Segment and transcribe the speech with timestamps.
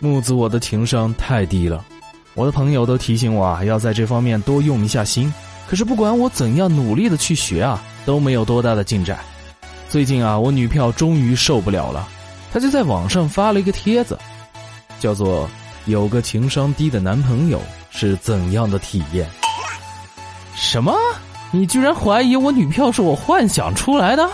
[0.00, 1.84] 木子，我的情商太低了。
[2.34, 5.32] 我的朋友都提醒我啊，要在这方面多用一下心。
[5.68, 9.18] 可是不管我怎样努力的去学啊，都没有多大的进展。
[9.88, 12.08] 最近啊，我女票终于受不了了，
[12.52, 14.16] 她就在网上发了一个帖子，
[15.00, 15.48] 叫做
[15.86, 19.28] “有个情商低的男朋友是怎样的体验”。
[20.54, 20.94] 什么？
[21.50, 24.28] 你居然怀疑我女票是我幻想出来的？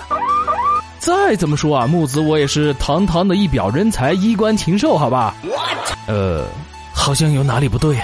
[1.05, 5.35] 再怎么说啊，木子我也是堂堂的一表人才，衣冠禽兽，好吧？
[6.09, 6.47] 呃，
[6.95, 7.95] 好像有哪里不对。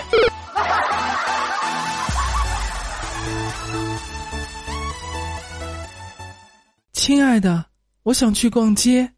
[6.92, 7.64] 亲爱的，
[8.02, 9.10] 我想去逛街。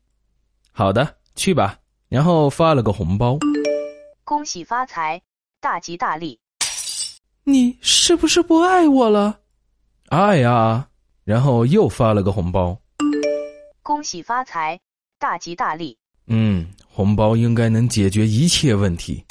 [0.71, 1.77] 好的，去吧。
[2.09, 3.37] 然后发了个红包，
[4.23, 5.21] 恭喜发财，
[5.61, 6.39] 大吉大利。
[7.43, 9.41] 你是不是不爱我了？
[10.09, 10.87] 爱呀。
[11.25, 12.79] 然后又发了个红包，
[13.85, 14.79] 恭喜发财，
[15.19, 15.99] 大吉大利。
[16.29, 19.25] 嗯，红包应该能解决一切问题。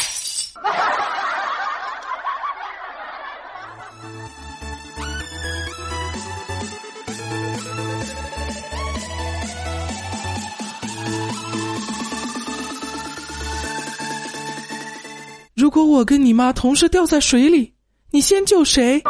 [15.55, 17.73] 如果我跟你妈同时掉在水里，
[18.09, 19.01] 你先救谁？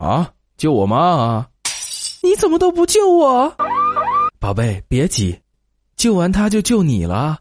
[0.00, 1.48] 啊，救我妈啊！
[2.22, 3.52] 你怎么都不救我？
[4.40, 5.38] 宝贝，别急，
[5.96, 7.38] 救完他就救你了。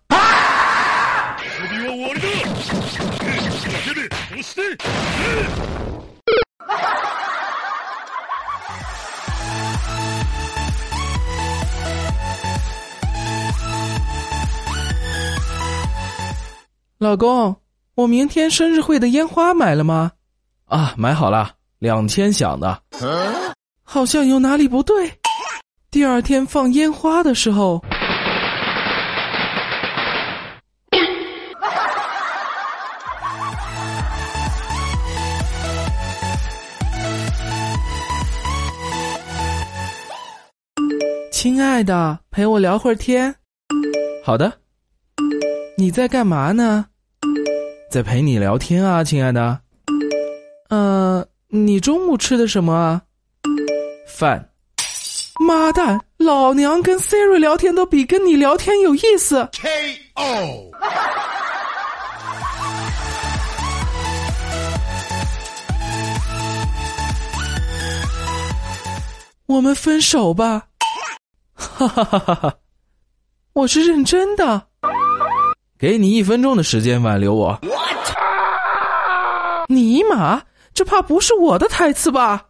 [16.98, 17.56] 老公。
[17.96, 20.12] 我明天生日会的烟花买了吗？
[20.66, 22.82] 啊，买好了，两千响的。
[23.84, 25.10] 好像有哪里不对。
[25.92, 27.84] 第二天放烟花的时候，
[41.32, 43.34] 亲爱的，陪我聊会儿天。
[44.24, 44.54] 好的。
[45.76, 46.86] 你在干嘛呢？
[47.90, 49.60] 在陪你聊天啊，亲爱的。
[50.70, 53.02] 呃，你中午吃的什么啊？
[54.08, 54.49] 饭。
[55.42, 59.48] 妈蛋，老娘跟 Siri 聊天都比跟你聊天有意思。
[59.54, 60.72] K.O.
[69.46, 70.64] 我们分手吧。
[71.56, 72.54] 哈哈哈哈哈！
[73.54, 74.62] 我是认真的。
[75.80, 77.58] 给你一分钟的时间挽留我。
[77.64, 77.70] 我
[78.04, 78.16] 操
[79.70, 80.42] 尼玛，
[80.74, 82.46] 这怕不是我的台词吧？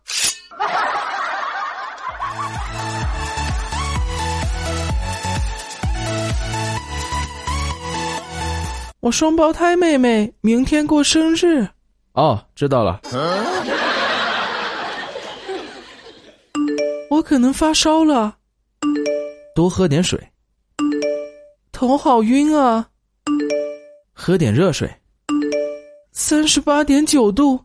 [9.02, 11.66] 我双胞胎妹妹明天过生日。
[12.14, 13.00] 哦，知道了。
[17.10, 18.36] 我可能发烧了，
[19.56, 20.20] 多喝点水。
[21.72, 22.86] 头好晕啊。
[24.12, 24.94] 喝点热水，
[26.12, 27.58] 三十八点九度，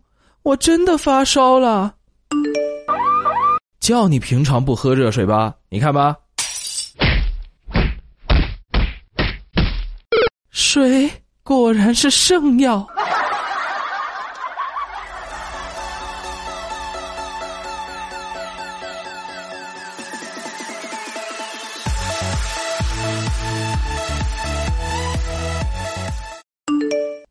[0.45, 1.93] 我真的发烧了。
[3.81, 5.53] 叫你平常不喝热水吧？
[5.69, 6.17] 你看吧，
[10.53, 11.11] 水
[11.47, 12.87] 果然是圣药。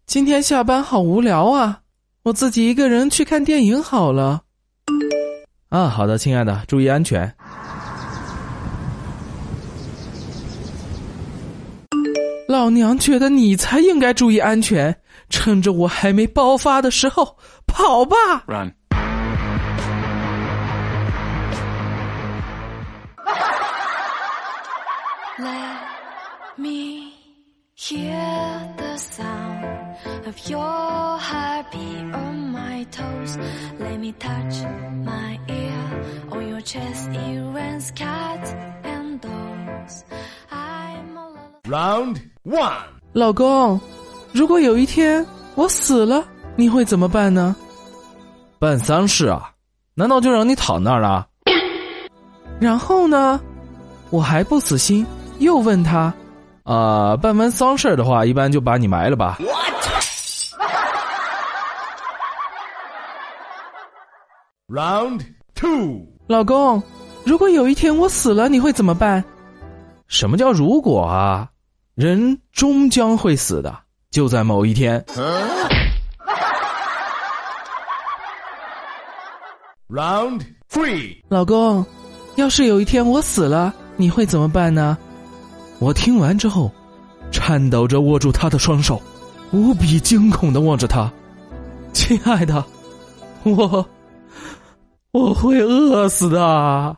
[0.06, 1.80] 今天下班好无聊啊，
[2.22, 4.44] 我自己一个人去看电影好了。
[5.70, 7.36] 啊，好的，亲爱的，注意安全。
[12.54, 14.96] 老娘觉得你才应该注意安全，
[15.28, 18.16] 趁着我还没爆发的时候跑吧。
[18.46, 18.72] Run。
[41.70, 42.74] Round one，
[43.14, 43.80] 老公，
[44.34, 45.26] 如果有一天
[45.56, 46.22] 我死了，
[46.58, 47.56] 你会怎么办呢？
[48.60, 49.50] 办丧事啊？
[49.96, 51.26] 难道就让你躺那儿了？
[52.60, 53.40] 然后呢？
[54.10, 55.08] 我还不死心，
[55.40, 56.14] 又问他：
[56.64, 59.38] 啊，办完丧事的话，一般就把你埋了吧。
[64.68, 65.22] Round
[65.56, 66.84] two，老公，
[67.24, 69.24] 如果有一天我死了，你会怎么办？
[70.08, 71.48] 什么叫如果啊？
[71.96, 73.78] 人终将会死的，
[74.10, 75.00] 就在某一天
[79.88, 80.42] ，Round
[80.72, 81.18] three.
[81.30, 81.86] 老公，
[82.36, 84.98] 要是有一天我死了，你会怎么办呢？
[85.78, 86.72] 我听完之后，
[87.32, 89.00] 颤抖着握住他的双手，
[89.52, 91.14] 无比惊恐的望着他。
[91.94, 92.66] 亲爱的，
[93.44, 93.86] 我
[95.12, 96.98] 我会饿死的。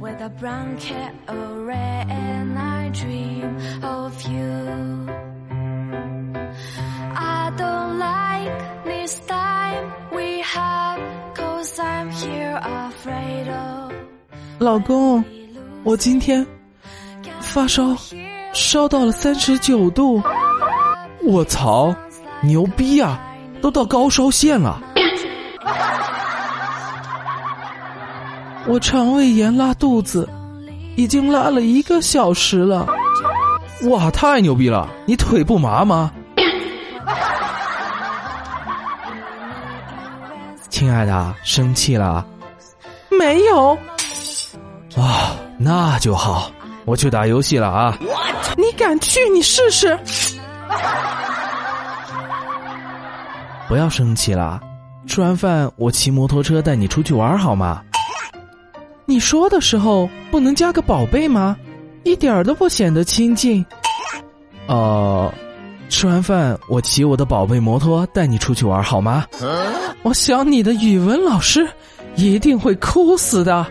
[0.00, 5.08] With a brown cat array, and I dream of you.
[7.16, 11.00] I don't like this time we have,
[11.34, 13.92] cause I'm here afraid of.
[14.58, 15.24] 老公，
[15.82, 16.46] 我今天
[17.40, 17.96] 发烧，
[18.52, 20.22] 烧到了三十九度，
[21.24, 21.94] 我操，
[22.42, 23.20] 牛逼啊、
[23.60, 24.80] 都到高烧线了。
[28.66, 30.26] 我肠胃炎拉肚子，
[30.96, 32.86] 已经拉了一个小时了。
[33.90, 34.88] 哇，太牛逼了！
[35.06, 36.10] 你腿不麻吗？
[40.70, 42.24] 亲爱的，生气了
[43.10, 43.76] 没有，
[44.96, 45.36] 啊？
[45.58, 46.50] 那就好，
[46.86, 47.98] 我去打游戏了啊！
[48.56, 49.20] 你敢去？
[49.28, 49.98] 你试试。
[53.68, 54.58] 不要生气了，
[55.06, 57.82] 吃完饭我骑摩托车带你出去玩好吗？
[59.06, 61.56] 你说的时候不能加个宝贝吗？
[62.04, 63.64] 一点儿都不显得亲近。
[64.66, 65.32] 呃，
[65.88, 69.26] 吃完饭我骑我的宝贝摩托带你出去玩好吗？
[70.02, 71.68] 我想你的语文老师
[72.16, 73.66] 一定会哭死的。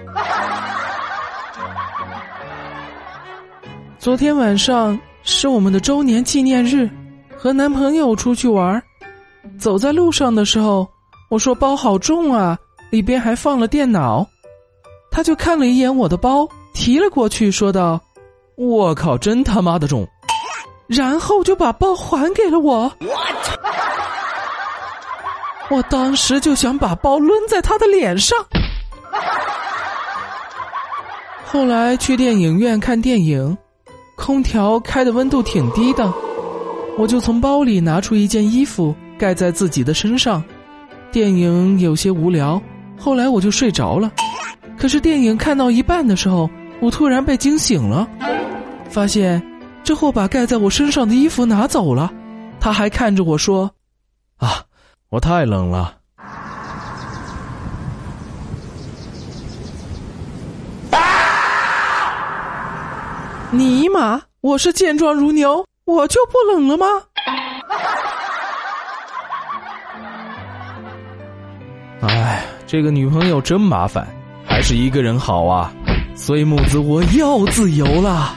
[3.97, 6.89] 昨天晚上是我们的周年纪念日，
[7.37, 8.81] 和男朋友出去玩，
[9.57, 10.87] 走在路上的时候，
[11.29, 12.57] 我说包好重啊，
[12.91, 14.27] 里边还放了电脑，
[15.13, 18.01] 他就看了一眼我的包，提了过去，说道
[18.57, 20.07] 我靠，真他妈的重！
[20.89, 22.91] 然后就把包还给了我。
[25.69, 28.35] 我当时就想把包抡在他的脸上。
[31.45, 33.55] 后来去电影院看电影，
[34.15, 36.11] 空调开的温度挺低的，
[36.97, 40.43] 我就从包里拿出一件衣服盖在自己的身上。
[41.11, 42.59] 电影有些无聊，
[42.99, 44.11] 后来我就睡着了。
[44.83, 46.49] 可是电影看到一半的时候，
[46.81, 48.05] 我突然被惊醒了，
[48.89, 49.41] 发现
[49.81, 52.11] 这货把盖在我身上的衣服拿走了，
[52.59, 53.71] 他还看着我说
[54.35, 54.65] 啊，
[55.07, 55.95] 我太冷了。
[63.51, 66.85] 尼玛，我是健壮如牛，我就不冷了吗？
[72.05, 74.05] 哎，这个女朋友真麻烦，
[74.45, 75.73] 还是一个人好啊。
[76.15, 78.35] 所以木子，我要自由了。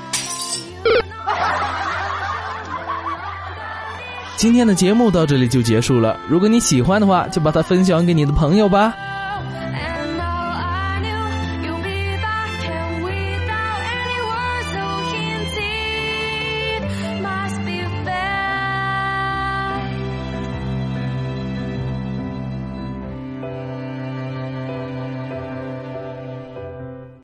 [4.37, 6.19] 今天的节目到这里就结束了。
[6.29, 8.95] 如果你喜欢的话，就把它分享给你的朋友吧。